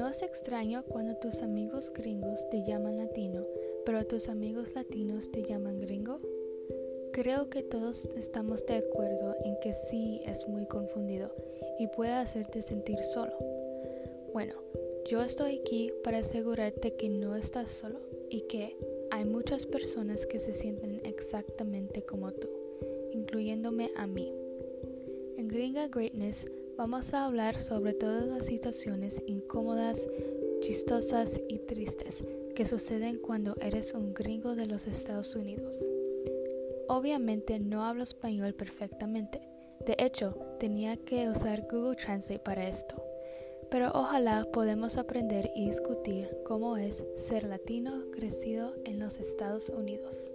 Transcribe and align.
¿No 0.00 0.08
es 0.08 0.22
extraño 0.22 0.82
cuando 0.88 1.14
tus 1.16 1.42
amigos 1.42 1.92
gringos 1.92 2.48
te 2.48 2.62
llaman 2.62 2.96
latino, 2.96 3.46
pero 3.84 4.06
tus 4.06 4.30
amigos 4.30 4.74
latinos 4.74 5.30
te 5.30 5.42
llaman 5.42 5.78
gringo? 5.78 6.20
Creo 7.12 7.50
que 7.50 7.62
todos 7.62 8.06
estamos 8.16 8.64
de 8.64 8.76
acuerdo 8.76 9.36
en 9.44 9.58
que 9.60 9.74
sí 9.74 10.22
es 10.24 10.48
muy 10.48 10.64
confundido 10.64 11.34
y 11.78 11.86
puede 11.88 12.12
hacerte 12.12 12.62
sentir 12.62 12.98
solo. 13.02 13.34
Bueno, 14.32 14.54
yo 15.04 15.20
estoy 15.20 15.58
aquí 15.58 15.92
para 16.02 16.20
asegurarte 16.20 16.96
que 16.96 17.10
no 17.10 17.36
estás 17.36 17.70
solo 17.70 18.00
y 18.30 18.40
que 18.48 18.78
hay 19.10 19.26
muchas 19.26 19.66
personas 19.66 20.24
que 20.24 20.38
se 20.38 20.54
sienten 20.54 21.02
exactamente 21.04 22.06
como 22.06 22.32
tú, 22.32 22.48
incluyéndome 23.12 23.90
a 23.96 24.06
mí. 24.06 24.32
En 25.36 25.46
Gringa 25.46 25.88
Greatness 25.88 26.46
vamos 26.80 27.12
a 27.12 27.26
hablar 27.26 27.60
sobre 27.60 27.92
todas 27.92 28.26
las 28.26 28.46
situaciones 28.46 29.22
incómodas, 29.26 30.08
chistosas 30.60 31.38
y 31.46 31.58
tristes 31.58 32.24
que 32.54 32.64
suceden 32.64 33.18
cuando 33.18 33.54
eres 33.60 33.92
un 33.92 34.14
gringo 34.14 34.54
de 34.54 34.66
los 34.66 34.86
Estados 34.86 35.36
Unidos. 35.36 35.90
Obviamente 36.88 37.60
no 37.60 37.84
hablo 37.84 38.02
español 38.02 38.54
perfectamente, 38.54 39.42
de 39.84 39.94
hecho 39.98 40.34
tenía 40.58 40.96
que 40.96 41.28
usar 41.28 41.68
Google 41.70 41.96
Translate 41.96 42.42
para 42.42 42.66
esto, 42.66 42.96
pero 43.70 43.90
ojalá 43.92 44.48
podemos 44.50 44.96
aprender 44.96 45.50
y 45.54 45.66
discutir 45.66 46.34
cómo 46.46 46.78
es 46.78 47.04
ser 47.14 47.44
latino 47.44 48.10
crecido 48.10 48.72
en 48.86 49.00
los 49.00 49.18
Estados 49.18 49.68
Unidos. 49.68 50.32